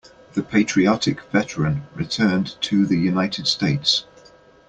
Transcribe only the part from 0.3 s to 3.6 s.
The patriotic veteran returned to the United